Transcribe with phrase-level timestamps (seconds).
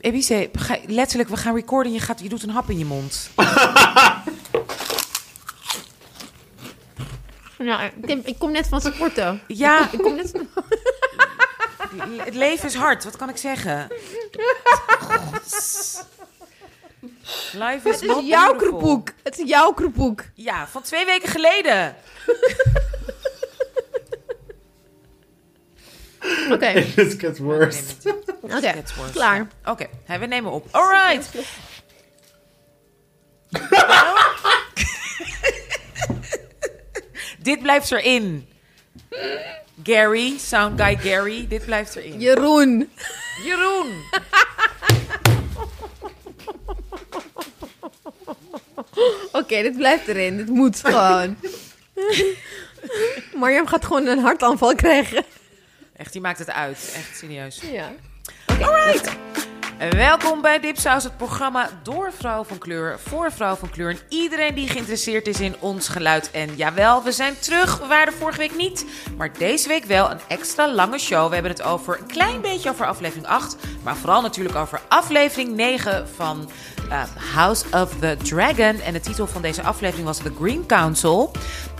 [0.00, 1.92] Ebice, ga- letterlijk, we gaan recorden.
[1.92, 3.30] Je, gaat, je doet een hap in je mond.
[7.58, 9.40] Ja, ik, ik kom net van sporten.
[9.46, 10.32] Ja, Ik kom net...
[12.24, 13.04] het leven is hard.
[13.04, 13.88] Wat kan ik zeggen?
[17.52, 19.08] Life is Het is not jouw kroephoek.
[19.22, 20.24] Het is jouw kroephoek.
[20.34, 21.96] Ja, van twee weken geleden.
[26.50, 27.82] Oké, It just gets worse.
[28.42, 28.82] Oké.
[29.12, 29.48] Klaar.
[29.64, 30.68] Oké, hè, we nemen op.
[30.70, 31.28] All right.
[37.42, 38.48] Dit blijft erin.
[39.82, 42.20] Gary, sound guy Gary, dit blijft erin.
[42.20, 42.92] Jeroen.
[43.44, 44.02] Jeroen.
[49.32, 50.36] Oké, dit blijft erin.
[50.36, 51.36] Dit moet gewoon.
[53.40, 55.24] Marjam gaat gewoon een hartaanval krijgen.
[55.96, 56.92] Echt, die maakt het uit.
[56.94, 57.60] Echt serieus.
[57.60, 57.92] Ja.
[58.60, 59.16] Alright.
[59.90, 63.90] Welkom bij Dipsaus, het programma door vrouw van kleur, voor vrouw van kleur.
[63.90, 66.30] En iedereen die geïnteresseerd is in ons geluid.
[66.30, 67.78] En jawel, we zijn terug.
[67.78, 68.86] We waren er vorige week niet.
[69.16, 71.28] Maar deze week wel een extra lange show.
[71.28, 73.56] We hebben het over een klein beetje over aflevering 8.
[73.82, 76.50] Maar vooral natuurlijk over aflevering 9 van
[76.88, 77.02] eh,
[77.34, 78.80] House of the Dragon.
[78.80, 81.30] En de titel van deze aflevering was The Green Council.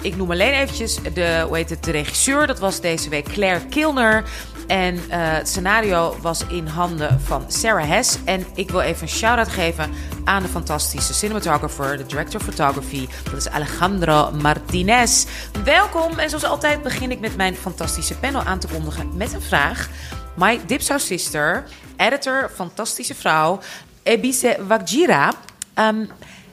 [0.01, 2.47] Ik noem alleen eventjes de, hoe heet het, de regisseur.
[2.47, 4.25] Dat was deze week Claire Kilner.
[4.67, 8.19] En eh, het scenario was in handen van Sarah Hess.
[8.25, 9.91] En ik wil even een shout-out geven
[10.25, 13.09] aan de fantastische cinematographer, de director of photography.
[13.25, 15.27] Dat is Alejandro Martinez.
[15.65, 16.19] Welkom.
[16.19, 19.89] En zoals altijd begin ik met mijn fantastische panel aan te kondigen met een vraag.
[20.37, 21.65] My Dipsaus sister,
[21.97, 23.61] editor, fantastische vrouw,
[24.03, 25.33] Ebise Wagjira.
[25.75, 26.07] Ehm,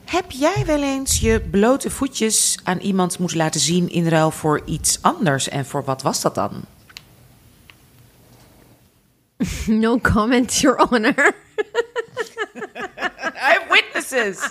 [0.06, 4.62] heb jij wel eens je blote voetjes aan iemand moeten laten zien in ruil voor
[4.66, 5.50] iets anders?
[5.50, 6.52] En voor wat was dat dan?
[9.66, 11.14] No comment, Your Honor.
[13.36, 14.40] I have witnesses.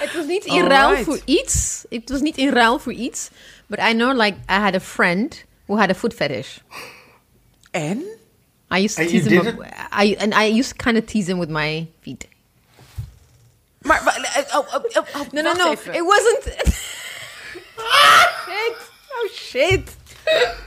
[0.00, 1.84] Het was niet in ruil voor iets.
[1.88, 3.30] Het was niet in ruil voor iets.
[3.66, 6.58] But I know, like, I had a friend who had a foot fetish.
[7.70, 8.02] En?
[8.72, 9.56] I used to And tease him.
[9.56, 12.28] with- I, and I used to kind of tease him with my feet.
[13.82, 14.00] Maar,
[14.54, 15.72] oh, oh, oh, oh, No, no, no.
[15.72, 15.94] even.
[15.94, 16.44] It wasn't.
[18.46, 18.76] shit.
[19.08, 19.96] Oh, shit.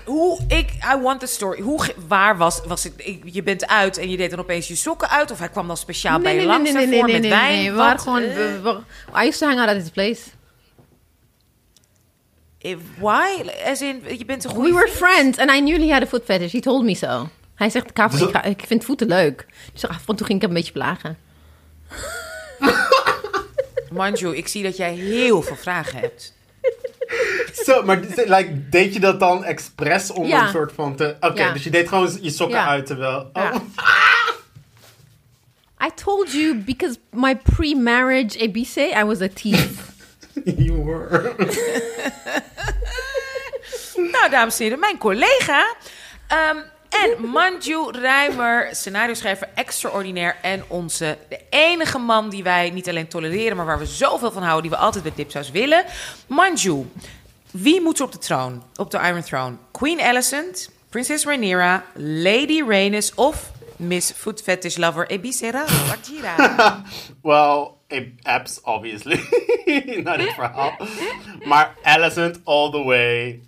[0.05, 1.61] Hoe, ik, I want the story.
[1.61, 2.93] Hoe, waar was, was het?
[2.97, 5.31] ik- je bent uit en je deed dan opeens je sokken uit?
[5.31, 7.63] Of hij kwam dan speciaal bij je langs daarvoor met wijn?
[7.65, 8.01] We waren Wat?
[8.01, 8.21] gewoon...
[8.21, 8.81] we- we-
[9.23, 10.21] I used to hang out at his place.
[12.61, 13.49] Eh, Why?
[13.65, 16.07] As in, je bent een goede We were friends and I knew he had a
[16.07, 16.51] foot fetish.
[16.51, 17.29] He told me so.
[17.63, 19.45] Hij zegt, ik, ga- vind voeten leuk.
[19.73, 21.17] Dus af en toe ging ik hem een beetje plagen.
[23.91, 26.33] Manju, ik zie dat jij heel veel vragen hebt.
[27.65, 30.43] Zo, maar like, deed je dat dan expres om Ja.
[30.43, 31.15] een soort van te...
[31.19, 31.51] Oké, Ja.
[31.53, 32.67] dus je deed gewoon je sokken Ja.
[32.67, 33.29] uit terwijl...
[33.33, 33.51] Ja.
[33.53, 33.61] Oh.
[35.87, 39.91] I told you because my pre-marriage Ebise, I was a thief.
[40.57, 41.33] You were.
[44.11, 45.75] Nou, dames en heren, mijn collega.
[46.27, 46.57] Ehm,
[47.01, 50.35] en Manju Ruimer, scenario-schrijver extraordinair.
[50.41, 54.43] En onze, de enige man die wij niet alleen tolereren, maar waar we zoveel van
[54.43, 55.85] houden, die we altijd bij Dipsaus willen.
[56.27, 56.85] Manju,
[57.51, 58.63] wie moet er op de troon?
[58.75, 59.55] Op de Iron Throne?
[59.71, 66.35] Queen Alicent, Prinses Rhaenyra, Lady Rhaenys of Miss Foot Fetish Lover Ebisera Wakjira?
[67.21, 67.67] Well,
[68.23, 69.19] apps, obviously.
[70.03, 70.75] Naar dit verhaal.
[71.43, 73.39] Maar Alicent all the way.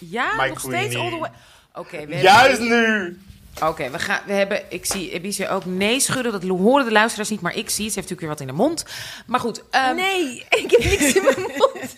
[0.00, 0.98] Ja, My nog steeds queenie.
[0.98, 1.30] all the way.
[1.74, 3.18] Oké, we hebben- Juist nu!
[3.62, 4.20] Oké, we gaan.
[4.26, 4.62] We hebben.
[4.68, 6.32] Ik zie Ebice ook nee schudden.
[6.32, 7.92] Dat horen de luisteraars niet, maar ik zie het.
[7.92, 8.84] Ze heeft natuurlijk weer wat in de mond.
[9.26, 9.62] Maar goed.
[9.70, 11.96] ehm, nee, ik heb niks in mijn mond.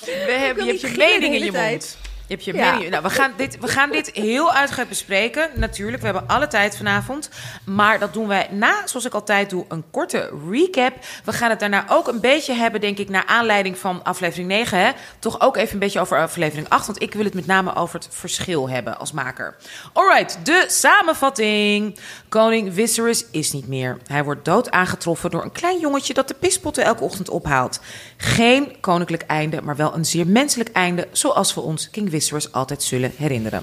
[0.00, 1.96] we hebben, je hebt je mening in je tijd.
[2.02, 2.11] mond.
[2.26, 2.78] Je hebt je Ja.
[2.78, 5.50] Nou, we gaan, dit, we gaan dit heel uitgebreid bespreken.
[5.54, 7.30] Natuurlijk, we hebben alle tijd vanavond.
[7.64, 10.92] Maar dat doen wij na, zoals ik altijd doe, een korte recap.
[11.24, 14.78] We gaan het daarna ook een beetje hebben, denk ik, naar aanleiding van aflevering 9.
[14.78, 14.90] Hè?
[15.18, 16.86] Toch ook even een beetje over aflevering 8.
[16.86, 19.56] Want ik wil het met name over het verschil hebben als maker.
[19.92, 21.98] Alright, de samenvatting.
[22.28, 23.98] Koning Viserys is niet meer.
[24.06, 27.80] Hij wordt dood aangetroffen door een klein jongetje dat de pispotten elke ochtend ophaalt.
[28.16, 32.82] Geen koninklijk einde, maar wel een zeer menselijk einde, zoals we ons King Viserys altijd
[32.82, 33.62] zullen herinneren.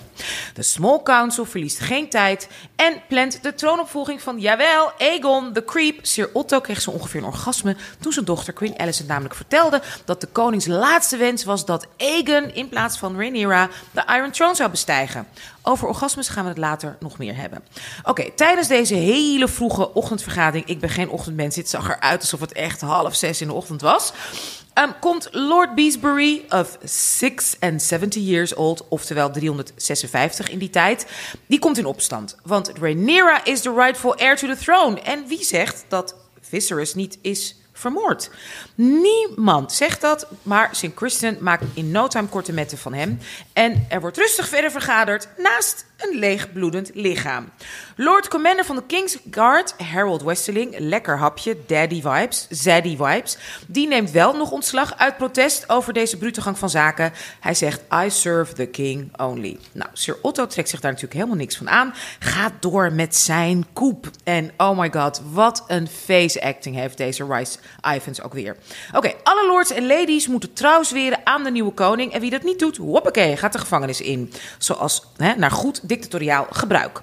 [0.54, 6.00] De Small Council verliest geen tijd en plant de troonopvolging van, jawel, Aegon, the Creep.
[6.02, 10.22] Sir Otto kreeg zo ongeveer een orgasme toen zijn dochter Queen Alicent namelijk vertelde dat
[10.22, 14.70] de konings laatste wens was dat Aegon in plaats van Rhaenyra de Iron Throne zou
[14.70, 15.28] bestijgen.
[15.70, 17.64] Over orgasmes gaan we het later nog meer hebben.
[18.04, 20.68] Oké, tijdens deze hele vroege ochtendvergadering...
[20.68, 23.82] ik ben geen ochtendmens, het zag eruit alsof het echt half zes in de ochtend
[23.82, 24.14] was...
[24.80, 31.06] Um, komt Lord Beesbury of 76 years old, oftewel 356 in die tijd,
[31.46, 32.36] die komt in opstand.
[32.44, 35.02] Want Rhaenyra is the rightful heir to the throne.
[35.02, 38.30] En wie zegt dat Viserys niet is vermoord.
[38.76, 40.92] Niemand zegt dat, maar St.
[40.96, 43.20] Christian maakt in no time korte metten van hem.
[43.54, 47.50] En er wordt rustig verder vergaderd naast een leegbloedend lichaam.
[47.96, 53.38] Lord Commander van de King's Guard, Harold Westerling, lekker hapje, daddy vibes, zaddy vibes,
[53.68, 57.14] die neemt wel nog ontslag uit protest over deze brute gang van zaken.
[57.40, 59.60] Hij zegt, I serve the king only.
[59.72, 63.66] Nou, Sir Otto trekt zich daar natuurlijk helemaal niks van aan, gaat door met zijn
[63.74, 64.10] koep.
[64.24, 67.58] En oh my god, wat een face acting heeft deze Rice
[67.96, 68.56] Ivans ook weer.
[68.94, 72.14] Oké, alle lords en ladies moeten trouw zweren aan de nieuwe koning.
[72.14, 74.34] En wie dat niet doet, hoppakee, gaat de gevangenis in.
[74.58, 77.02] Zoals hè, naar goed dictatoriaal gebruik.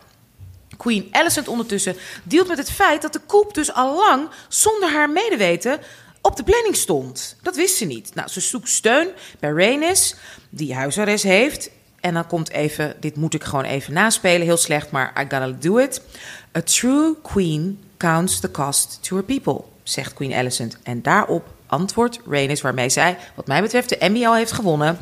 [0.77, 5.11] Queen Alicent ondertussen dealt met het feit dat de koep dus al lang zonder haar
[5.11, 5.81] medeweten
[6.21, 7.37] op de planning stond.
[7.43, 8.15] Dat wist ze niet.
[8.15, 9.09] Nou, ze zoekt steun
[9.41, 10.15] bij Rhaenys,
[10.51, 11.71] die huisarrest heeft.
[12.01, 15.51] En dan komt even, dit moet ik gewoon even naspelen, heel slecht, maar I gotta
[15.61, 16.01] do it.
[16.57, 20.77] A true queen counts the cost to her people, zegt Queen Alicent.
[20.83, 24.99] En daarop antwoordt Rhaenys, waarmee zij, wat mij betreft, de Emmy al heeft gewonnen.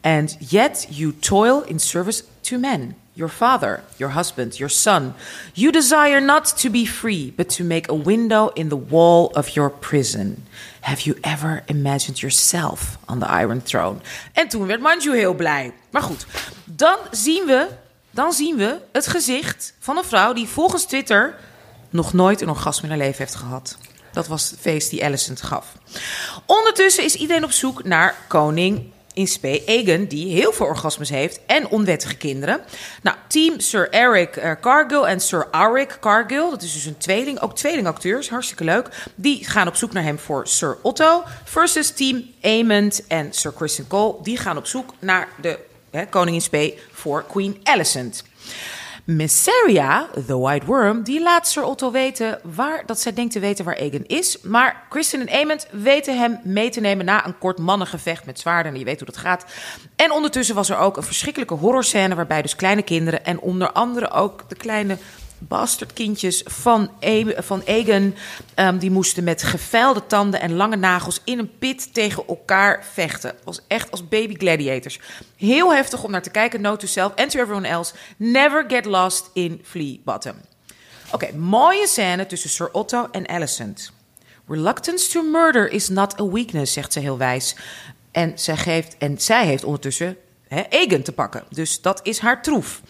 [0.00, 2.96] And yet you toil in service to men.
[3.12, 5.12] Your father, your husband, your son.
[5.52, 9.48] You desire not to be free, but to make a window in the wall of
[9.48, 10.46] your prison.
[10.80, 13.98] Have you ever imagined yourself on the Iron Throne?
[14.32, 15.72] En toen werd Manju heel blij.
[15.90, 16.26] Maar goed,
[16.64, 17.68] dan zien we,
[18.10, 21.34] dan zien we het gezicht van een vrouw die volgens Twitter
[21.90, 23.78] nog nooit een orgasme in haar leven heeft gehad.
[24.12, 25.66] Dat was het feest die Alicent gaf.
[26.46, 31.40] Ondertussen is iedereen op zoek naar koning in spe Egan, die heel veel orgasmes heeft
[31.46, 32.60] en onwettige kinderen.
[33.02, 37.40] Nou, team Sir Eric uh, Cargill en Sir Arik Cargill, dat is dus een tweeling,
[37.40, 38.88] ook tweelingacteurs, hartstikke leuk.
[39.14, 41.22] Die gaan op zoek naar hem voor Sir Otto.
[41.44, 45.58] Versus team Aemond en Sir Christian Cole, die gaan op zoek naar de
[45.90, 48.24] hè, koningin spe voor Queen Alicent.
[49.16, 53.64] Messeria, the White Worm, die laat Sir Otto weten waar, dat zij denkt te weten
[53.64, 54.40] waar Egan is.
[54.42, 58.72] Maar Kristen en Aemond weten hem mee te nemen na een kort mannengevecht met zwaarden.
[58.72, 59.44] En je weet hoe dat gaat.
[59.96, 64.10] En ondertussen was er ook een verschrikkelijke horrorscène waarbij dus kleine kinderen en onder andere
[64.10, 64.98] ook de kleine
[65.40, 68.14] bastardkindjes van, e van Egan.
[68.56, 73.34] Um, die moesten met geveilde tanden en lange nagels in een pit tegen elkaar vechten.
[73.44, 75.00] Was echt als baby gladiators.
[75.36, 76.60] Heel heftig om naar te kijken.
[76.60, 77.94] Note to self and to everyone else.
[78.16, 80.34] Never get lost in Flea Bottom.
[81.12, 83.92] Oké, mooie scène tussen Sir Otto en Alicent.
[84.48, 87.56] Reluctance to murder is not a weakness, zegt ze heel wijs.
[88.10, 90.16] En zij, geeft, en zij heeft ondertussen
[90.48, 91.44] hè, Egan te pakken.
[91.50, 92.80] Dus dat is haar troef.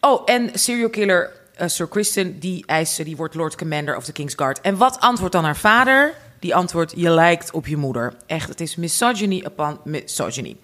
[0.00, 4.12] Oh, en serial killer uh, Sir Kristen, die eist, die wordt Lord Commander of the
[4.12, 4.60] King's Guard.
[4.60, 6.14] En wat antwoordt dan haar vader?
[6.38, 8.14] Die antwoordt, je lijkt op je moeder.
[8.26, 10.56] Echt, het is misogyny upon misogyny.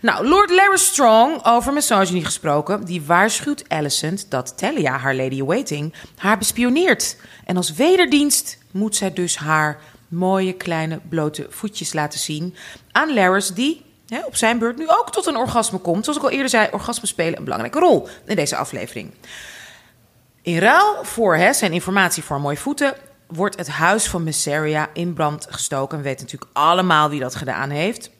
[0.00, 2.84] Nou, Lord Larry Strong, over misogyny gesproken...
[2.84, 5.94] die waarschuwt Alicent dat Talia, haar lady-in-waiting...
[6.16, 7.16] haar bespioneert.
[7.44, 12.54] En als wederdienst moet zij dus haar mooie kleine blote voetjes laten zien...
[12.92, 13.84] aan Larys, die
[14.26, 16.04] op zijn beurt nu ook tot een orgasme komt.
[16.04, 19.10] Zoals ik al eerder zei, orgasme spelen een belangrijke rol in deze aflevering.
[20.46, 22.94] In ruil voor hè, zijn informatie voor mooie voeten
[23.26, 25.98] wordt het huis van Messeria in brand gestoken.
[25.98, 28.10] We weten natuurlijk allemaal wie dat gedaan heeft.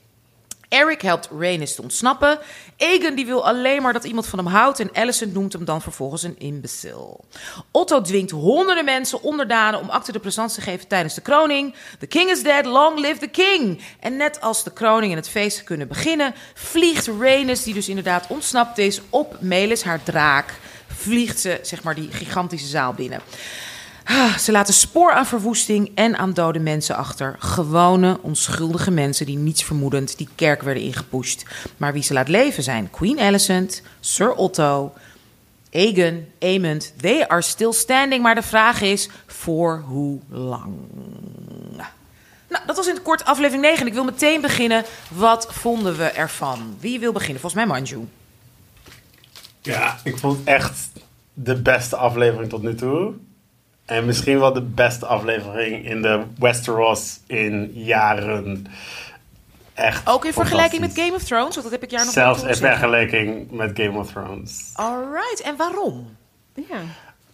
[0.69, 2.39] Eric helpt Rhaenys te ontsnappen.
[2.77, 4.81] Egan die wil alleen maar dat iemand van hem houdt.
[4.81, 7.25] En Alicent noemt hem dan vervolgens een imbecil.
[7.71, 11.75] Otto dwingt honderden mensen onderdanen om acte de présence te geven tijdens de kroning.
[11.99, 13.83] The king is dead, long live the king.
[14.01, 16.35] En net als de kroning en het feest kunnen beginnen...
[16.55, 20.55] vliegt Rhaenys, die dus inderdaad ontsnapt is, op Melis, haar draak
[20.97, 23.21] vliegt ze zeg maar die gigantische zaal binnen.
[24.05, 27.37] Ah, ze laten spoor aan verwoesting en aan dode mensen achter.
[27.39, 31.45] Gewone, onschuldige mensen die niets vermoedend die kerk werden ingepusht.
[31.77, 34.93] Maar wie ze laat leven zijn Queen Alicent, Sir Otto,
[35.73, 36.93] Aegon, Aemond.
[36.97, 40.75] They are still standing, maar de vraag is voor hoe lang?
[42.49, 43.87] Nou, dat was in het kort aflevering 9.
[43.87, 44.85] Ik wil meteen beginnen.
[45.09, 46.77] Wat vonden we ervan?
[46.81, 47.41] Wie wil beginnen?
[47.41, 48.07] Volgens mij Manju.
[49.67, 50.91] Ja, ik vond het echt
[51.33, 53.13] de beste aflevering tot nu toe.
[53.85, 58.67] En misschien wel de beste aflevering in de Westeros in jaren.
[59.75, 60.09] Echt.
[60.09, 62.55] Ook in vergelijking met Game of Thrones, want dat heb ik jaar nog Zelfs in
[62.55, 64.71] vergelijking met Game of Thrones.
[64.75, 66.17] Alright, en waarom?
[66.55, 66.81] Ja.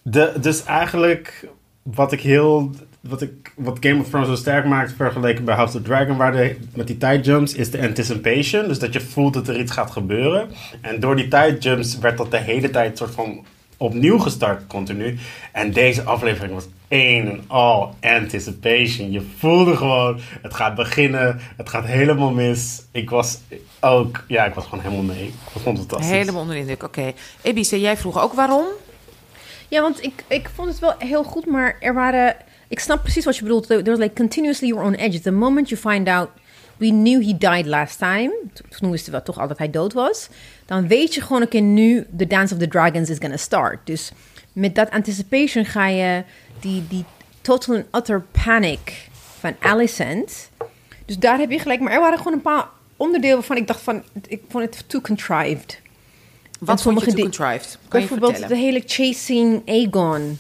[0.02, 1.48] De, dus eigenlijk
[1.82, 2.70] wat ik heel
[3.02, 6.16] wat, ik, wat Game of Thrones zo sterk maakt vergeleken bij House of the Dragon,
[6.16, 8.68] waar de, met die tijdjumps, is de anticipation.
[8.68, 10.50] Dus dat je voelt dat er iets gaat gebeuren.
[10.80, 13.44] En door die tijdjumps werd dat de hele tijd soort van
[13.76, 15.18] opnieuw gestart, continu.
[15.52, 19.10] En deze aflevering was een en al anticipation.
[19.10, 22.82] Je voelde gewoon, het gaat beginnen, het gaat helemaal mis.
[22.90, 23.38] Ik was
[23.80, 25.26] ook, ja, ik was gewoon helemaal mee.
[25.26, 26.16] Ik vond het fantastisch.
[26.16, 26.82] Helemaal onder de indruk.
[26.82, 27.12] Oké.
[27.42, 28.66] Ebice, jij vroeg ook waarom?
[29.68, 32.36] Ja, want ik, ik vond het wel heel goed, maar er waren...
[32.72, 33.66] Ik snap precies wat je bedoelt.
[33.66, 35.20] There was like continuously you were on edge.
[35.20, 36.28] The moment you find out...
[36.76, 38.32] We knew he died last time.
[38.68, 40.28] Toen wisten we toch al dat hij dood was.
[40.66, 43.78] Dan weet je gewoon, oké, nu The Dance of the Dragons is gonna start.
[43.84, 44.12] Dus
[44.52, 46.24] met dat anticipation ga je
[46.60, 47.04] die, die
[47.40, 50.50] total and utter panic van Alicent.
[51.06, 51.80] Dus daar heb je gelijk.
[51.80, 54.02] Maar er waren gewoon een paar onderdelen waarvan ik dacht van...
[54.26, 55.80] Ik vond het too contrived.
[56.58, 57.78] Wat En vond je sommige too contrived?
[57.88, 60.38] Kan je Bijvoorbeeld de hele chasing Aegon.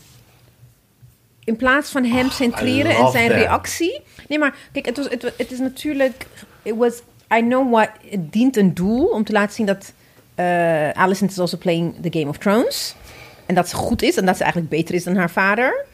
[1.44, 3.38] In plaats van hem centreren en zijn that.
[3.38, 4.00] reactie.
[4.28, 6.26] Nee, maar kijk, het, was, het, het is natuurlijk.
[6.62, 7.02] It was,
[7.34, 7.88] I know what.
[8.08, 9.92] Het dient een doel om te laten zien dat.
[10.96, 12.94] Alicent is also playing the Game of Thrones.
[13.46, 15.84] En dat ze goed is en dat ze eigenlijk beter is dan haar vader.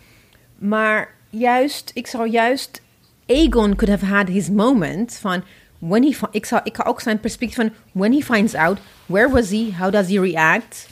[0.58, 2.82] Maar juist, ik zou juist.
[3.26, 5.42] Aegon could have had his moment van.
[5.78, 7.72] When he, ik, zou, ik zou ook zijn perspectief van.
[7.92, 9.70] When he finds out, where was he?
[9.78, 10.86] How does he react?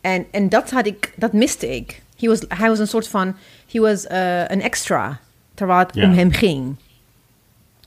[0.00, 2.02] En, en dat had ik, dat miste ik.
[2.20, 3.36] He was, hij was een soort van,
[3.72, 5.20] he was eh, een extra,
[5.54, 6.76] terwijl het om hem ging.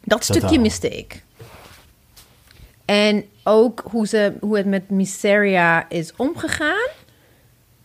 [0.04, 1.24] Dat stukje miste ik.
[2.86, 6.88] En ook hoe, ze, hoe het met Mysteria is omgegaan.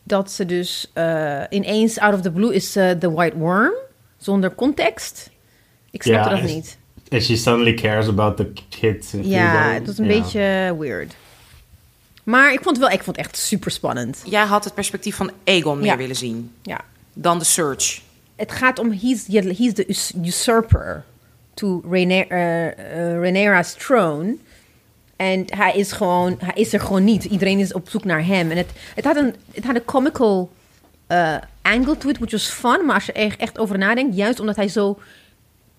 [0.02, 3.72] Dat ze dus eh, ineens out of the blue is ze the white worm,
[4.18, 5.30] zonder context.
[5.90, 6.78] Ik snapte dat is- niet.
[7.10, 9.14] And she suddenly cares about the kids.
[9.22, 10.20] Ja, het was een Ja.
[10.20, 11.14] beetje weird.
[12.28, 14.22] Maar ik vond het wel, ik vond het echt super spannend.
[14.24, 15.96] Jij had het perspectief van Aegon meer Ja.
[15.96, 16.80] willen zien Ja.
[17.12, 18.00] dan de Search.
[18.36, 21.04] het gaat om, he's, he's the us- usurper
[21.54, 24.36] to Rhaena- eh, eh, Rhaenyra's throne.
[25.16, 27.24] En hij is gewoon, hij is er gewoon niet.
[27.24, 28.50] Iedereen is op zoek naar hem.
[28.50, 30.50] En het, het had een, het had een comical
[31.06, 32.84] eh, angle to it, which was fun.
[32.86, 34.98] Maar als je er echt over nadenkt, juist omdat hij zo...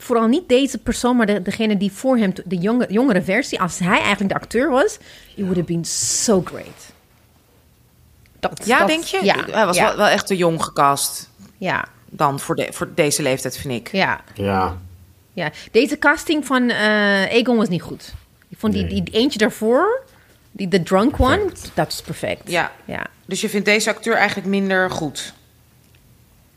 [0.01, 3.61] Vooral niet deze persoon, maar de, degene die voor hem, de jonge, jongere versie...
[3.61, 4.95] Als hij eigenlijk de acteur was,
[5.35, 6.91] it would have been so great.
[8.39, 9.19] Dat, Ja, dat- denk je?
[9.23, 12.89] Ja, Hij was ja, wel, wel echt te jong gecast ja, dan voor, de, voor
[12.95, 13.91] deze leeftijd, vind ik.
[13.91, 14.21] ja.
[14.33, 14.77] Ja.
[15.33, 18.13] Ja, deze casting van eh Egon was niet goed.
[18.49, 19.03] Ik vond die, Nee.
[19.03, 20.03] die eentje daarvoor,
[20.51, 22.41] die de drunk one, dat is perfect.
[22.51, 22.71] Ja.
[22.85, 23.05] ja.
[23.25, 25.33] Dus je vindt deze acteur eigenlijk minder goed?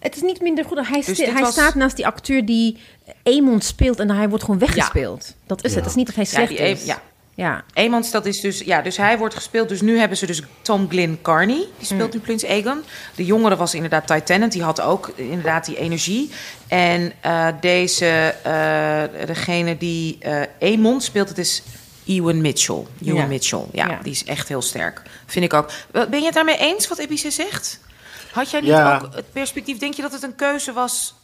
[0.02, 0.86] Het is niet minder goed.
[0.88, 2.78] Hij, sti- dit hij was- staat naast die acteur die
[3.24, 5.34] Aemon speelt en hij wordt gewoon weggespeeld.
[5.46, 5.76] Dat is Ja.
[5.76, 5.84] het.
[5.84, 6.84] Het is niet dat hij Ja, slecht die is.
[6.84, 7.02] Ja.
[7.34, 7.64] ja.
[8.12, 8.58] Dat is dus...
[8.58, 9.68] Ja, dus hij wordt gespeeld.
[9.68, 11.66] Dus nu hebben ze dus Tom Glyn Carney.
[11.78, 12.82] Die speelt nu Prins Aegon.
[13.14, 14.52] De jongere was inderdaad Ty Tennant.
[14.52, 16.30] Die had ook inderdaad die energie.
[16.68, 18.34] En eh, deze...
[18.42, 21.62] eh, degene die eh Aemon speelt, het is
[22.06, 22.82] Ewan Mitchell.
[23.04, 23.26] Ewan Ja.
[23.26, 23.64] Mitchell.
[23.72, 23.98] Ja, Ja.
[24.02, 25.02] die is echt heel sterk.
[25.26, 25.70] Vind ik ook.
[25.92, 27.80] Ben je het daarmee eens wat Ebice zegt?
[28.32, 28.94] Had jij niet Ja.
[28.94, 29.78] ook het perspectief...
[29.78, 31.14] Denk je dat het een keuze was...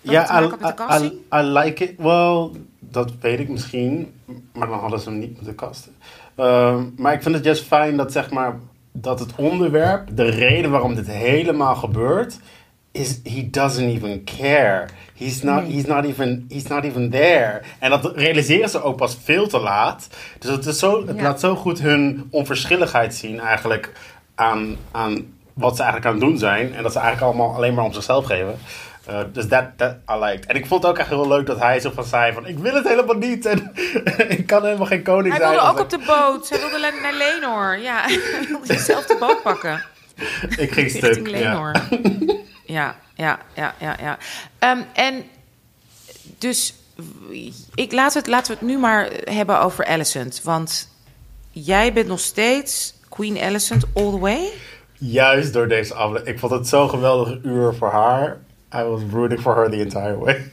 [0.00, 1.12] Ja, I, met de I- casting?
[1.12, 1.94] I, I like it.
[1.98, 2.48] Well,
[2.78, 4.14] dat weet ik misschien.
[4.52, 5.94] Maar dan hadden ze hem niet moeten kasten.
[6.34, 8.58] Ehm, maar ik vind het juist fijn dat, zeg maar,
[8.92, 12.38] dat het onderwerp, de reden waarom dit helemaal gebeurt,
[12.92, 14.86] is he doesn't even care.
[15.16, 17.60] He's not, he's not, even, he's not even there.
[17.78, 20.08] En dat realiseren ze ook pas veel te laat.
[20.38, 21.22] Dus het, is zo, het Ja.
[21.22, 23.92] laat zo goed hun onverschilligheid zien eigenlijk
[24.34, 26.74] aan, aan wat ze eigenlijk aan het doen zijn.
[26.74, 28.58] En dat ze eigenlijk allemaal alleen maar om zichzelf geven.
[29.10, 30.46] Uh, dus dat I liked.
[30.46, 32.46] En ik vond het ook echt heel leuk dat hij zo van zei van...
[32.46, 33.72] Ik wil het helemaal niet en
[34.38, 35.54] ik kan helemaal geen koning Hij zijn.
[35.54, 36.48] wilde ook op de boot.
[36.48, 37.78] Hij wilde naar Lenor.
[37.78, 39.84] Ja, hij wilde zichzelf de boot pakken.
[40.56, 41.26] ik, ging stuk.
[41.28, 41.38] Ja.
[41.38, 41.72] Lenor.
[42.64, 44.18] Ja, ja, ja, ja, ja.
[44.58, 45.24] Ehm, en
[46.38, 46.74] dus
[47.74, 50.40] ik, laat het, laten we het nu maar hebben over Alicent.
[50.42, 50.88] Want
[51.50, 54.52] jij bent nog steeds Queen Alicent all the way.
[54.98, 56.34] Juist door deze aflevering.
[56.34, 58.38] Ik vond het zo'n geweldig uur voor haar.
[58.74, 60.50] I was rooting for her the entire way.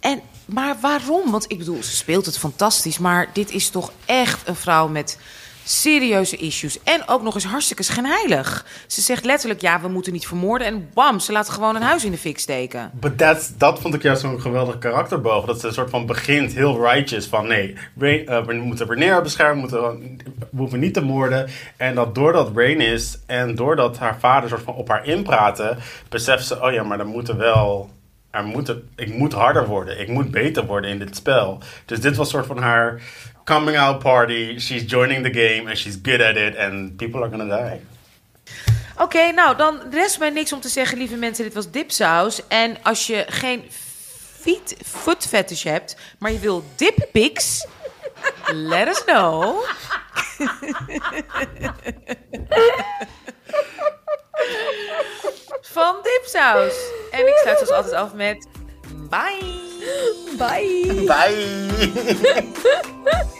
[0.00, 1.30] En, maar waarom?
[1.30, 2.98] Want ik bedoel, ze speelt het fantastisch.
[2.98, 5.18] Maar dit is toch echt een vrouw met
[5.64, 6.82] serieuze issues.
[6.82, 8.66] En ook nog eens hartstikke schijnheilig.
[8.86, 10.66] Ze zegt letterlijk, ja, we moeten niet vermoorden.
[10.66, 12.90] En bam, ze laat gewoon een huis in de fik steken.
[12.94, 15.44] But that's, dat vond ik juist zo'n geweldig karakterboog.
[15.44, 17.26] Dat ze een soort van begint heel righteous.
[17.26, 19.70] Van nee, Rain, eh, we moeten Rhaenyra beschermen.
[19.70, 21.48] We, moeten, we niet te moorden.
[21.76, 26.46] En dat doordat Rain is en doordat haar vader soort van op haar inpraten, beseft
[26.46, 27.90] ze: oh ja, maar dan moeten wel.
[28.30, 30.00] Er moeten, ik moet harder worden.
[30.00, 31.58] Ik moet beter worden in dit spel.
[31.84, 33.00] Dus dit was soort van haar
[33.44, 34.58] coming out party.
[34.58, 36.56] She's joining the game and she's good at it.
[36.56, 37.80] And people are gonna die.
[38.98, 41.44] Oké, nou dan rest mij niks om te zeggen, lieve mensen.
[41.44, 42.48] Dit was dipsaus.
[42.48, 43.64] En als je geen
[44.40, 47.66] feet, foot fetish hebt, maar je wil dippics,
[48.52, 49.64] let us know.
[55.74, 56.74] Van dipsaus.
[57.10, 58.48] En ik sluit zoals altijd af met
[59.10, 59.64] bye.
[60.36, 61.04] Bye.
[61.06, 61.66] Bye.